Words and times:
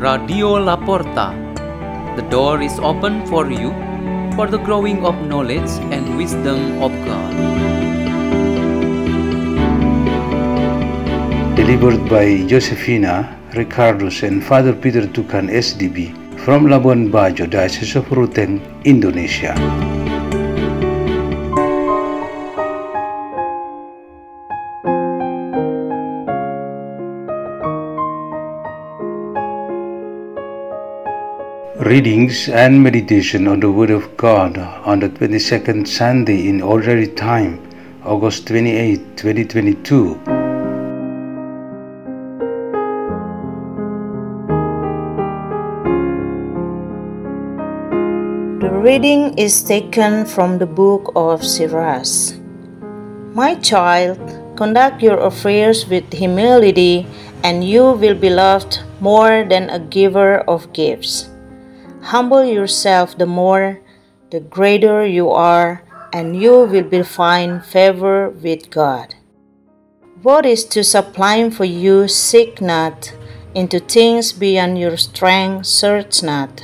Radio 0.00 0.56
Laporta. 0.56 1.26
The 2.16 2.22
door 2.30 2.62
is 2.62 2.78
open 2.78 3.26
for 3.26 3.50
you 3.50 3.68
for 4.34 4.46
the 4.46 4.56
growing 4.56 5.04
of 5.04 5.14
knowledge 5.26 5.68
and 5.92 6.16
wisdom 6.16 6.80
of 6.82 6.90
God. 7.04 7.34
Delivered 11.54 12.08
by 12.08 12.24
Yosefina, 12.48 13.28
Richardus, 13.52 14.22
and 14.22 14.42
Father 14.42 14.72
Peter 14.72 15.02
Tukan 15.02 15.52
SDB 15.52 16.16
from 16.40 16.64
Labuan 16.64 17.10
Bajo, 17.10 17.44
Diocese 17.44 17.96
of 17.96 18.06
Ruteng, 18.06 18.56
Indonesia. 18.86 19.52
Readings 31.80 32.50
and 32.50 32.82
meditation 32.82 33.48
on 33.48 33.60
the 33.60 33.72
Word 33.72 33.88
of 33.88 34.14
God 34.18 34.58
on 34.58 35.00
the 35.00 35.08
22nd 35.08 35.88
Sunday 35.88 36.46
in 36.46 36.60
Ordinary 36.60 37.08
Time, 37.08 37.56
August 38.04 38.48
28, 38.48 39.16
2022. 39.16 40.20
The 48.60 48.70
reading 48.70 49.38
is 49.38 49.64
taken 49.64 50.26
from 50.26 50.58
the 50.58 50.66
book 50.66 51.10
of 51.16 51.42
Sirach. 51.42 52.36
My 53.32 53.54
child, 53.54 54.20
conduct 54.54 55.00
your 55.00 55.18
affairs 55.20 55.88
with 55.88 56.12
humility, 56.12 57.06
and 57.42 57.64
you 57.64 57.92
will 57.92 58.14
be 58.14 58.28
loved 58.28 58.80
more 59.00 59.46
than 59.48 59.70
a 59.70 59.78
giver 59.78 60.40
of 60.40 60.70
gifts. 60.74 61.29
Humble 62.02 62.44
yourself 62.44 63.16
the 63.16 63.26
more, 63.26 63.80
the 64.30 64.40
greater 64.40 65.06
you 65.06 65.30
are, 65.30 65.84
and 66.12 66.40
you 66.40 66.64
will 66.64 66.82
be 66.82 67.02
find 67.02 67.64
favor 67.64 68.30
with 68.30 68.70
God. 68.70 69.14
What 70.22 70.44
is 70.44 70.64
too 70.64 70.82
sublime 70.82 71.50
for 71.50 71.64
you, 71.64 72.08
seek 72.08 72.60
not, 72.60 73.12
into 73.54 73.80
things 73.80 74.32
beyond 74.32 74.78
your 74.78 74.96
strength, 74.96 75.66
search 75.66 76.22
not. 76.22 76.62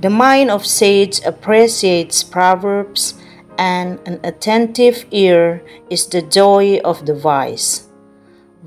The 0.00 0.10
mind 0.10 0.50
of 0.50 0.66
sage 0.66 1.20
appreciates 1.24 2.24
proverbs, 2.24 3.14
and 3.58 4.00
an 4.06 4.20
attentive 4.24 5.06
ear 5.10 5.62
is 5.90 6.06
the 6.06 6.22
joy 6.22 6.78
of 6.84 7.06
the 7.06 7.14
wise. 7.14 7.88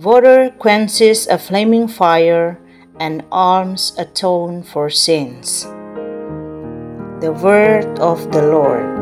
Water 0.02 0.53
quenches 0.59 1.28
a 1.28 1.38
flaming 1.38 1.88
fire, 1.88 2.59
and 2.99 3.23
alms 3.31 3.93
atone 3.97 4.63
for 4.63 4.89
sins. 4.89 5.63
The 7.21 7.31
word 7.31 7.99
of 7.99 8.31
the 8.31 8.41
Lord. 8.41 8.95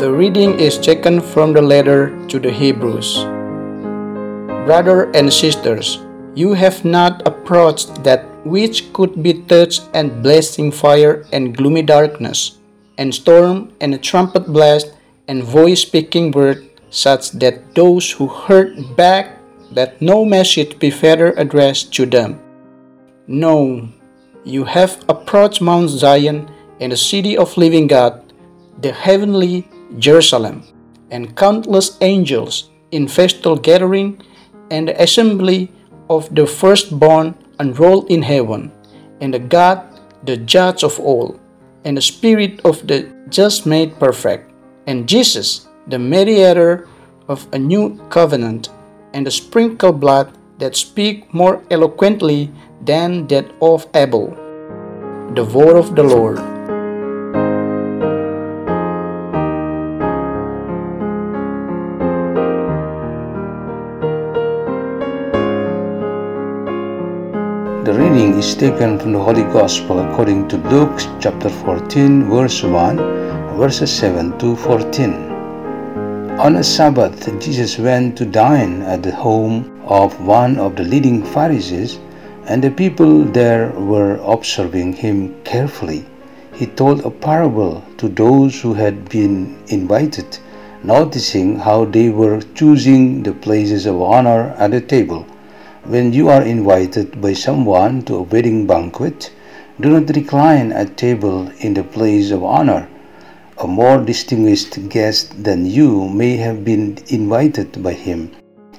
The 0.00 0.12
reading 0.12 0.60
is 0.60 0.76
taken 0.76 1.20
from 1.20 1.54
the 1.54 1.62
letter 1.62 2.12
to 2.28 2.38
the 2.38 2.52
Hebrews. 2.52 3.24
Brother 4.66 5.08
and 5.16 5.32
sisters, 5.32 5.98
you 6.34 6.52
have 6.52 6.84
not 6.84 7.22
approached 7.24 8.04
that 8.04 8.26
which 8.44 8.92
could 8.92 9.22
be 9.22 9.40
touched 9.48 9.88
and 9.94 10.22
blazing 10.22 10.72
fire 10.72 11.24
and 11.32 11.56
gloomy 11.56 11.80
darkness, 11.80 12.58
and 12.98 13.14
storm 13.14 13.72
and 13.80 13.94
a 13.94 13.98
trumpet 13.98 14.46
blast 14.46 14.94
and 15.28 15.42
voice 15.42 15.82
speaking 15.82 16.30
word, 16.30 16.64
such 16.90 17.32
that 17.32 17.74
those 17.74 18.10
who 18.10 18.26
heard 18.28 18.96
back 18.96 19.38
that 19.72 20.00
no 20.00 20.24
message 20.24 20.78
be 20.78 20.90
further 20.90 21.32
addressed 21.36 21.92
to 21.94 22.06
them. 22.06 22.38
No, 23.26 23.88
you 24.44 24.64
have 24.64 25.02
approached 25.08 25.60
Mount 25.60 25.90
Zion 25.90 26.48
and 26.80 26.92
the 26.92 26.96
city 26.96 27.36
of 27.36 27.56
living 27.56 27.86
God, 27.86 28.32
the 28.80 28.92
heavenly 28.92 29.66
Jerusalem, 29.98 30.62
and 31.10 31.34
countless 31.36 31.98
angels 32.00 32.70
in 32.90 33.08
festal 33.08 33.56
gathering, 33.56 34.20
and 34.70 34.88
the 34.88 35.02
assembly 35.02 35.72
of 36.10 36.32
the 36.34 36.46
firstborn 36.46 37.34
enrolled 37.58 38.10
in 38.10 38.22
heaven, 38.22 38.70
and 39.20 39.34
the 39.34 39.38
God, 39.38 39.82
the 40.24 40.36
judge 40.36 40.84
of 40.84 41.00
all, 41.00 41.40
and 41.84 41.96
the 41.96 42.02
spirit 42.02 42.60
of 42.64 42.86
the 42.86 43.08
just 43.28 43.66
made 43.66 43.98
perfect, 43.98 44.50
and 44.86 45.08
Jesus, 45.08 45.68
the 45.88 45.98
mediator 45.98 46.88
of 47.28 47.46
a 47.52 47.58
new 47.58 47.96
covenant, 48.08 48.68
and 49.12 49.26
the 49.26 49.30
sprinkled 49.30 50.00
blood 50.00 50.32
that 50.58 50.76
speak 50.76 51.32
more 51.32 51.62
eloquently 51.70 52.50
than 52.84 53.26
that 53.28 53.50
of 53.60 53.86
Abel. 53.94 54.30
The 55.34 55.44
word 55.44 55.76
of 55.76 55.96
the 55.96 56.04
Lord. 56.04 56.53
Is 68.44 68.54
taken 68.54 68.98
from 68.98 69.12
the 69.12 69.18
Holy 69.18 69.44
Gospel 69.44 70.00
according 70.00 70.46
to 70.48 70.58
Luke 70.68 70.98
chapter 71.18 71.48
14, 71.48 72.24
verse 72.28 72.62
1, 72.62 72.98
verses 73.56 73.90
7 73.90 74.38
to 74.38 74.54
14. 74.56 75.14
On 76.38 76.56
a 76.56 76.62
Sabbath, 76.62 77.24
Jesus 77.40 77.78
went 77.78 78.18
to 78.18 78.26
dine 78.26 78.82
at 78.82 79.02
the 79.02 79.14
home 79.14 79.80
of 79.86 80.20
one 80.20 80.58
of 80.58 80.76
the 80.76 80.82
leading 80.82 81.24
Pharisees, 81.24 81.98
and 82.44 82.62
the 82.62 82.70
people 82.70 83.24
there 83.24 83.70
were 83.70 84.16
observing 84.16 84.92
him 84.92 85.42
carefully. 85.44 86.04
He 86.52 86.66
told 86.66 87.00
a 87.00 87.10
parable 87.10 87.82
to 87.96 88.08
those 88.08 88.60
who 88.60 88.74
had 88.74 89.08
been 89.08 89.56
invited, 89.68 90.38
noticing 90.82 91.58
how 91.58 91.86
they 91.86 92.10
were 92.10 92.42
choosing 92.54 93.22
the 93.22 93.32
places 93.32 93.86
of 93.86 94.02
honor 94.02 94.54
at 94.58 94.72
the 94.72 94.82
table. 94.82 95.24
When 95.86 96.14
you 96.14 96.30
are 96.30 96.40
invited 96.40 97.20
by 97.20 97.34
someone 97.34 98.04
to 98.04 98.16
a 98.16 98.22
wedding 98.22 98.66
banquet, 98.66 99.30
do 99.78 99.90
not 99.90 100.16
recline 100.16 100.72
at 100.72 100.96
table 100.96 101.50
in 101.58 101.74
the 101.74 101.84
place 101.84 102.30
of 102.30 102.42
honor. 102.42 102.88
A 103.58 103.66
more 103.66 103.98
distinguished 103.98 104.88
guest 104.88 105.44
than 105.44 105.66
you 105.66 106.08
may 106.08 106.38
have 106.38 106.64
been 106.64 106.96
invited 107.08 107.82
by 107.82 107.92
him, 107.92 108.30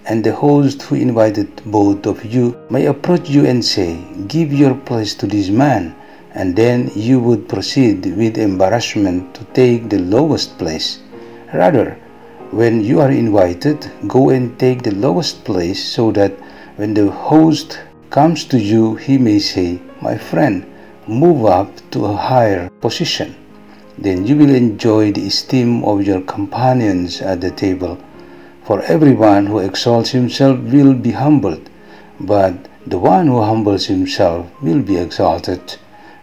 and 0.05 0.23
the 0.23 0.33
host 0.33 0.81
who 0.81 0.95
invited 0.95 1.61
both 1.67 2.07
of 2.07 2.25
you 2.25 2.57
may 2.71 2.87
approach 2.87 3.29
you 3.29 3.45
and 3.45 3.63
say, 3.63 3.99
Give 4.27 4.51
your 4.51 4.73
place 4.73 5.13
to 5.15 5.27
this 5.27 5.49
man, 5.49 5.93
and 6.33 6.55
then 6.55 6.89
you 6.95 7.19
would 7.19 7.47
proceed 7.47 8.03
with 8.17 8.39
embarrassment 8.39 9.35
to 9.35 9.43
take 9.53 9.89
the 9.89 9.99
lowest 9.99 10.57
place. 10.57 11.01
Rather, 11.53 11.99
when 12.49 12.83
you 12.83 12.99
are 12.99 13.11
invited, 13.11 13.91
go 14.07 14.31
and 14.31 14.57
take 14.57 14.81
the 14.81 14.95
lowest 14.95 15.45
place 15.45 15.83
so 15.83 16.11
that 16.13 16.33
when 16.77 16.93
the 16.93 17.09
host 17.09 17.79
comes 18.09 18.43
to 18.45 18.59
you, 18.59 18.95
he 18.95 19.17
may 19.17 19.39
say, 19.39 19.79
My 20.01 20.17
friend, 20.17 20.65
move 21.07 21.45
up 21.45 21.69
to 21.91 22.05
a 22.05 22.15
higher 22.15 22.69
position. 22.81 23.35
Then 23.97 24.27
you 24.27 24.35
will 24.35 24.53
enjoy 24.53 25.13
the 25.13 25.27
esteem 25.27 25.85
of 25.85 26.03
your 26.03 26.19
companions 26.21 27.21
at 27.21 27.39
the 27.39 27.51
table. 27.51 27.97
For 28.63 28.81
everyone 28.81 29.45
who 29.45 29.59
exalts 29.59 30.09
himself 30.09 30.59
will 30.59 30.93
be 30.93 31.11
humbled, 31.11 31.69
but 32.19 32.53
the 32.85 32.99
one 32.99 33.27
who 33.27 33.41
humbles 33.41 33.85
himself 33.85 34.45
will 34.61 34.81
be 34.81 34.97
exalted. 34.97 35.77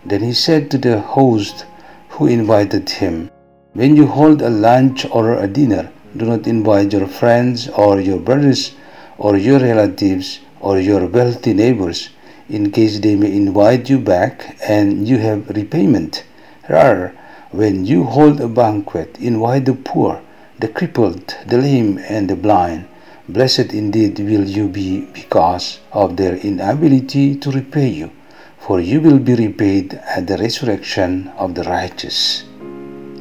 Then 0.04 0.22
he 0.22 0.34
said 0.34 0.70
to 0.70 0.78
the 0.78 1.00
host 1.00 1.64
who 2.10 2.26
invited 2.26 2.90
him, 2.90 3.30
When 3.72 3.96
you 3.96 4.06
hold 4.06 4.42
a 4.42 4.50
lunch 4.50 5.06
or 5.10 5.38
a 5.38 5.48
dinner, 5.48 5.90
do 6.14 6.26
not 6.26 6.46
invite 6.46 6.92
your 6.92 7.06
friends 7.06 7.68
or 7.68 8.00
your 8.00 8.18
brothers 8.18 8.74
or 9.18 9.36
your 9.36 9.60
relatives 9.60 10.40
or 10.62 10.78
your 10.78 11.06
wealthy 11.06 11.52
neighbors 11.52 12.08
in 12.48 12.70
case 12.70 13.00
they 13.00 13.16
may 13.16 13.34
invite 13.36 13.90
you 13.90 13.98
back 13.98 14.56
and 14.66 15.06
you 15.08 15.18
have 15.18 15.48
repayment. 15.50 16.24
Rather, 16.68 17.14
when 17.50 17.84
you 17.84 18.04
hold 18.04 18.40
a 18.40 18.48
banquet, 18.48 19.18
invite 19.20 19.66
the 19.66 19.74
poor, 19.74 20.22
the 20.58 20.68
crippled, 20.68 21.36
the 21.46 21.58
lame, 21.58 21.98
and 22.08 22.30
the 22.30 22.36
blind. 22.36 22.86
Blessed 23.28 23.72
indeed 23.72 24.18
will 24.18 24.44
you 24.44 24.68
be 24.68 25.02
because 25.12 25.80
of 25.92 26.16
their 26.16 26.36
inability 26.36 27.36
to 27.36 27.50
repay 27.50 27.88
you, 27.88 28.10
for 28.58 28.80
you 28.80 29.00
will 29.00 29.18
be 29.18 29.34
repaid 29.34 29.94
at 29.94 30.26
the 30.26 30.38
resurrection 30.38 31.28
of 31.36 31.54
the 31.54 31.64
righteous. 31.64 32.44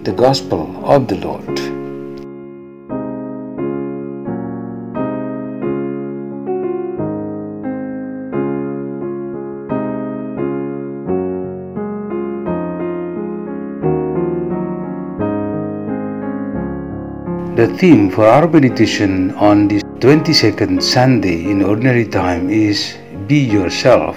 The 0.04 0.14
Gospel 0.14 0.84
of 0.86 1.08
the 1.08 1.18
Lord. 1.18 1.91
The 17.42 17.68
theme 17.78 18.10
for 18.10 18.26
our 18.26 18.48
meditation 18.48 19.32
on 19.32 19.68
this 19.68 19.84
22nd 20.00 20.82
Sunday 20.82 21.50
in 21.50 21.64
Ordinary 21.64 22.06
Time 22.06 22.50
is 22.50 22.98
Be 23.28 23.40
Yourself. 23.40 24.16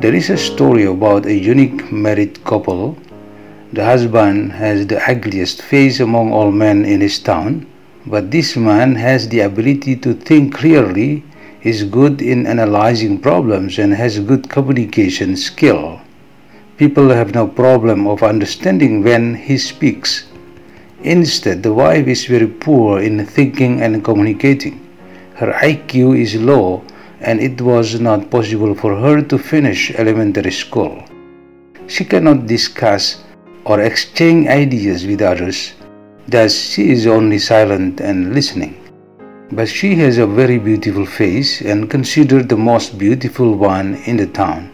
There 0.00 0.14
is 0.14 0.30
a 0.30 0.36
story 0.36 0.86
about 0.86 1.26
a 1.26 1.34
unique 1.34 1.92
married 1.92 2.42
couple. 2.44 2.96
The 3.74 3.84
husband 3.84 4.52
has 4.52 4.86
the 4.86 4.98
ugliest 5.08 5.60
face 5.60 6.00
among 6.00 6.32
all 6.32 6.50
men 6.50 6.86
in 6.86 7.00
his 7.00 7.18
town, 7.18 7.66
but 8.06 8.30
this 8.30 8.56
man 8.56 8.94
has 8.94 9.28
the 9.28 9.40
ability 9.40 9.96
to 9.96 10.14
think 10.14 10.54
clearly, 10.54 11.22
is 11.62 11.84
good 11.84 12.22
in 12.22 12.46
analyzing 12.46 13.20
problems, 13.20 13.78
and 13.78 13.92
has 13.92 14.18
good 14.18 14.48
communication 14.48 15.36
skill. 15.36 16.00
People 16.78 17.10
have 17.10 17.34
no 17.34 17.46
problem 17.46 18.06
of 18.06 18.22
understanding 18.22 19.02
when 19.04 19.34
he 19.34 19.58
speaks. 19.58 20.29
Instead, 21.02 21.62
the 21.62 21.72
wife 21.72 22.06
is 22.06 22.26
very 22.26 22.46
poor 22.46 23.00
in 23.00 23.24
thinking 23.24 23.80
and 23.80 24.04
communicating. 24.04 24.86
Her 25.34 25.52
IQ 25.52 26.20
is 26.20 26.34
low 26.36 26.84
and 27.20 27.40
it 27.40 27.60
was 27.60 27.98
not 28.00 28.30
possible 28.30 28.74
for 28.74 28.94
her 28.96 29.22
to 29.22 29.38
finish 29.38 29.90
elementary 29.92 30.50
school. 30.50 31.02
She 31.86 32.04
cannot 32.04 32.46
discuss 32.46 33.24
or 33.64 33.80
exchange 33.80 34.48
ideas 34.48 35.06
with 35.06 35.22
others, 35.22 35.72
thus, 36.28 36.54
she 36.54 36.90
is 36.90 37.06
only 37.06 37.38
silent 37.38 38.00
and 38.00 38.34
listening. 38.34 38.76
But 39.52 39.68
she 39.68 39.94
has 39.96 40.18
a 40.18 40.26
very 40.26 40.58
beautiful 40.58 41.06
face 41.06 41.60
and 41.62 41.90
considered 41.90 42.48
the 42.48 42.56
most 42.56 42.98
beautiful 42.98 43.54
one 43.54 43.96
in 44.06 44.16
the 44.16 44.26
town. 44.26 44.70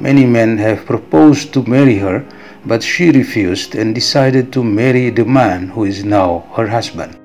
Many 0.00 0.26
men 0.26 0.58
have 0.58 0.86
proposed 0.86 1.52
to 1.54 1.62
marry 1.64 1.98
her, 1.98 2.24
but 2.66 2.82
she 2.82 3.10
refused 3.10 3.74
and 3.74 3.94
decided 3.94 4.52
to 4.52 4.62
marry 4.62 5.10
the 5.10 5.24
man 5.24 5.68
who 5.68 5.84
is 5.84 6.04
now 6.04 6.44
her 6.54 6.66
husband. 6.66 7.18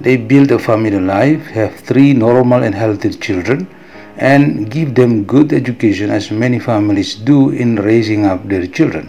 They 0.00 0.16
build 0.16 0.50
a 0.50 0.58
family 0.58 0.98
life, 0.98 1.46
have 1.46 1.74
three 1.76 2.12
normal 2.12 2.62
and 2.62 2.74
healthy 2.74 3.10
children, 3.10 3.68
and 4.16 4.70
give 4.70 4.94
them 4.94 5.24
good 5.24 5.52
education 5.52 6.10
as 6.10 6.30
many 6.30 6.58
families 6.58 7.14
do 7.14 7.50
in 7.50 7.76
raising 7.76 8.26
up 8.26 8.46
their 8.48 8.66
children. 8.66 9.08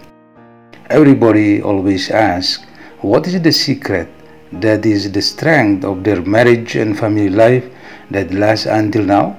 Everybody 0.90 1.62
always 1.62 2.10
asks, 2.10 2.66
What 3.02 3.28
is 3.28 3.42
the 3.42 3.52
secret 3.52 4.08
that 4.52 4.86
is 4.86 5.12
the 5.12 5.22
strength 5.22 5.84
of 5.84 6.04
their 6.04 6.22
marriage 6.22 6.76
and 6.76 6.98
family 6.98 7.30
life 7.30 7.66
that 8.12 8.34
lasts 8.34 8.66
until 8.66 9.04
now? 9.04 9.38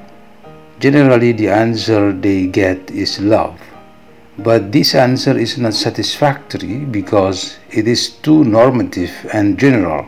Generally, 0.80 1.32
the 1.32 1.48
answer 1.48 2.12
they 2.12 2.46
get 2.46 2.90
is 2.90 3.20
love. 3.20 3.58
But 4.38 4.72
this 4.72 4.96
answer 4.96 5.38
is 5.38 5.58
not 5.58 5.74
satisfactory 5.74 6.78
because 6.78 7.56
it 7.70 7.86
is 7.86 8.10
too 8.10 8.44
normative 8.44 9.12
and 9.32 9.56
general. 9.56 10.06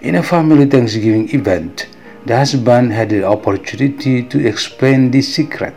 In 0.00 0.16
a 0.16 0.22
family 0.22 0.66
Thanksgiving 0.66 1.32
event, 1.32 1.86
the 2.26 2.36
husband 2.36 2.92
had 2.92 3.10
the 3.10 3.22
opportunity 3.22 4.24
to 4.24 4.44
explain 4.44 5.12
this 5.12 5.32
secret. 5.32 5.74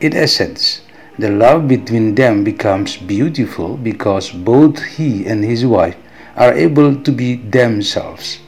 In 0.00 0.14
essence, 0.14 0.82
the 1.18 1.30
love 1.30 1.68
between 1.68 2.14
them 2.16 2.44
becomes 2.44 2.98
beautiful 2.98 3.78
because 3.78 4.30
both 4.30 4.82
he 4.82 5.24
and 5.24 5.42
his 5.42 5.64
wife 5.64 5.96
are 6.36 6.52
able 6.52 6.96
to 6.96 7.12
be 7.12 7.36
themselves. 7.36 8.40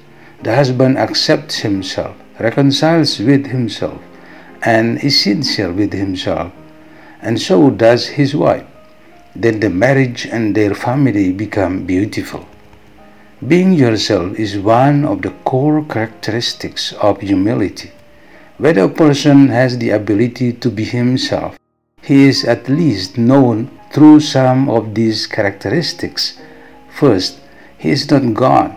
The 0.43 0.55
husband 0.55 0.99
accepts 0.99 1.61
himself, 1.61 2.15
reconciles 2.39 3.19
with 3.19 3.47
himself, 3.47 4.03
and 4.61 5.03
is 5.03 5.23
sincere 5.23 5.73
with 5.73 5.95
himself, 5.95 6.53
and 7.27 7.41
so 7.41 7.71
does 7.71 8.07
his 8.19 8.35
wife. 8.37 8.65
Then 9.35 9.59
the 9.59 9.69
marriage 9.69 10.27
and 10.27 10.55
their 10.55 10.75
family 10.75 11.33
become 11.33 11.85
beautiful. 11.85 12.47
Being 13.47 13.73
yourself 13.73 14.39
is 14.39 14.57
one 14.57 15.05
of 15.05 15.23
the 15.23 15.35
core 15.45 15.85
characteristics 15.85 16.93
of 16.93 17.21
humility. 17.21 17.91
Whether 18.59 18.85
a 18.85 18.99
person 19.03 19.49
has 19.49 19.77
the 19.77 19.91
ability 19.91 20.53
to 20.65 20.71
be 20.71 20.85
himself, 20.85 21.59
he 22.01 22.29
is 22.29 22.45
at 22.45 22.69
least 22.69 23.19
known 23.19 23.71
through 23.93 24.21
some 24.21 24.71
of 24.71 24.95
these 24.95 25.27
characteristics. 25.27 26.39
First, 26.89 27.41
he 27.77 27.91
is 27.91 28.09
not 28.09 28.35
God. 28.35 28.77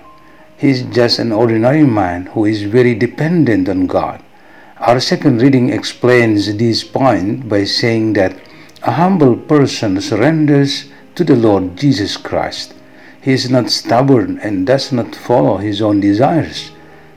He 0.57 0.72
is 0.72 0.81
just 1.00 1.19
an 1.19 1.31
ordinary 1.31 1.86
man 1.86 2.25
who 2.34 2.46
is 2.46 2.63
very 2.63 2.96
dependent 2.96 3.69
on 3.69 3.86
God. 3.86 4.24
Our 4.79 5.01
second 5.01 5.41
reading 5.41 5.71
explains 5.71 6.55
this 6.55 6.85
point 6.85 7.49
by 7.49 7.65
saying 7.65 8.13
that 8.13 8.39
a 8.81 8.91
humble 8.91 9.35
person 9.35 9.99
surrenders 9.99 10.85
to 11.15 11.25
the 11.25 11.35
Lord 11.35 11.75
Jesus 11.75 12.15
Christ. 12.15 12.73
He 13.21 13.33
is 13.33 13.49
not 13.49 13.71
stubborn 13.71 14.39
and 14.39 14.65
does 14.65 14.93
not 14.93 15.17
follow 15.17 15.57
his 15.57 15.81
own 15.81 15.99
desires. 15.99 16.71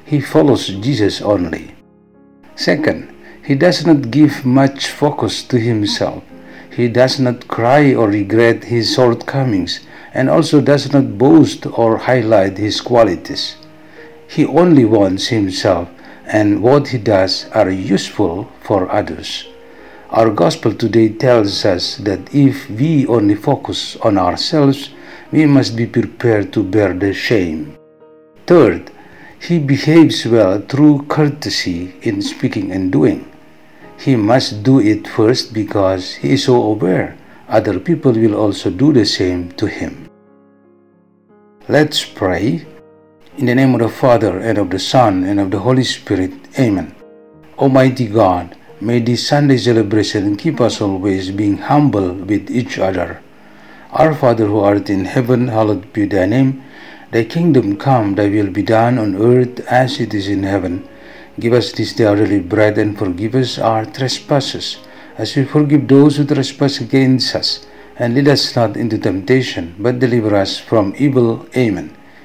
He 0.04 0.20
follows 0.20 0.66
Jesus 0.66 1.22
only. 1.22 1.76
Second, 2.56 3.14
he 3.46 3.54
does 3.54 3.86
not 3.86 4.10
give 4.10 4.44
much 4.44 4.88
focus 4.88 5.44
to 5.44 5.60
himself. 5.60 6.24
He 6.68 6.88
does 6.88 7.20
not 7.20 7.46
cry 7.46 7.94
or 7.94 8.08
regret 8.08 8.64
his 8.64 8.92
shortcomings 8.92 9.86
and 10.12 10.28
also 10.28 10.60
does 10.60 10.92
not 10.92 11.16
boast 11.16 11.64
or 11.78 11.96
highlight 11.96 12.58
his 12.58 12.80
qualities. 12.80 13.54
He 14.26 14.44
only 14.46 14.84
wants 14.84 15.28
himself 15.28 15.88
and 16.32 16.62
what 16.62 16.88
he 16.88 16.98
does 16.98 17.46
are 17.52 17.70
useful 17.70 18.50
for 18.62 18.90
others. 18.90 19.46
Our 20.08 20.30
gospel 20.30 20.74
today 20.74 21.10
tells 21.10 21.64
us 21.64 21.96
that 21.98 22.34
if 22.34 22.68
we 22.70 23.06
only 23.06 23.34
focus 23.34 23.96
on 23.96 24.16
ourselves, 24.16 24.90
we 25.30 25.44
must 25.46 25.76
be 25.76 25.86
prepared 25.86 26.52
to 26.54 26.62
bear 26.62 26.94
the 26.94 27.12
shame. 27.12 27.76
Third, 28.46 28.90
he 29.38 29.58
behaves 29.58 30.24
well 30.24 30.60
through 30.60 31.04
courtesy 31.08 31.94
in 32.02 32.22
speaking 32.22 32.72
and 32.72 32.90
doing. 32.90 33.30
He 33.98 34.16
must 34.16 34.62
do 34.62 34.80
it 34.80 35.06
first 35.06 35.52
because 35.52 36.14
he 36.14 36.32
is 36.32 36.44
so 36.44 36.62
aware 36.62 37.16
other 37.48 37.78
people 37.78 38.12
will 38.12 38.34
also 38.34 38.70
do 38.70 38.92
the 38.92 39.04
same 39.04 39.52
to 39.52 39.66
him. 39.66 40.08
Let's 41.68 42.04
pray. 42.04 42.66
In 43.38 43.46
the 43.46 43.54
name 43.54 43.74
of 43.74 43.80
the 43.80 43.88
Father, 43.88 44.38
and 44.38 44.58
of 44.58 44.70
the 44.70 44.78
Son, 44.78 45.24
and 45.24 45.40
of 45.40 45.50
the 45.50 45.60
Holy 45.60 45.84
Spirit. 45.84 46.32
Amen. 46.58 46.94
Almighty 47.58 48.06
God, 48.06 48.56
may 48.80 49.00
this 49.00 49.26
Sunday 49.26 49.56
celebration 49.56 50.36
keep 50.36 50.60
us 50.60 50.80
always 50.80 51.30
being 51.30 51.58
humble 51.58 52.12
with 52.12 52.50
each 52.50 52.78
other 52.78 53.22
our 53.92 54.14
Father 54.14 54.46
who 54.46 54.58
art 54.58 54.88
in 54.88 55.04
heaven, 55.04 55.48
hallowed 55.48 55.92
be 55.92 56.06
thy 56.06 56.24
name. 56.24 56.64
Thy 57.10 57.24
kingdom 57.24 57.76
come, 57.76 58.14
thy 58.14 58.28
will 58.28 58.50
be 58.50 58.62
done 58.62 58.98
on 58.98 59.16
earth 59.16 59.60
as 59.68 60.00
it 60.00 60.14
is 60.14 60.28
in 60.28 60.44
heaven. 60.44 60.88
Give 61.38 61.52
us 61.52 61.72
this 61.72 61.92
day 61.92 62.04
our 62.04 62.16
daily 62.16 62.40
bread 62.40 62.78
and 62.78 62.98
forgive 62.98 63.34
us 63.34 63.58
our 63.58 63.84
trespasses, 63.84 64.78
as 65.18 65.36
we 65.36 65.44
forgive 65.44 65.88
those 65.88 66.16
who 66.16 66.24
trespass 66.24 66.80
against 66.80 67.34
us. 67.34 67.66
And 67.98 68.14
lead 68.14 68.28
us 68.28 68.56
not 68.56 68.78
into 68.78 68.96
temptation, 68.96 69.74
but 69.78 69.98
deliver 69.98 70.34
us 70.34 70.58
from 70.58 70.94
evil. 70.96 71.46
Amen. 71.54 71.94